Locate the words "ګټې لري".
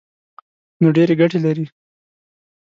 1.21-1.65